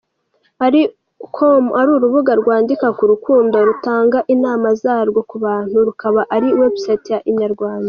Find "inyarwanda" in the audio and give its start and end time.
7.29-7.79